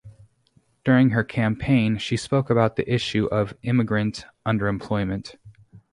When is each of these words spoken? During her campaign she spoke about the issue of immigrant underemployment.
During 0.83 1.11
her 1.11 1.23
campaign 1.23 1.99
she 1.99 2.17
spoke 2.17 2.49
about 2.49 2.75
the 2.75 2.91
issue 2.91 3.25
of 3.27 3.53
immigrant 3.61 4.25
underemployment. 4.47 5.35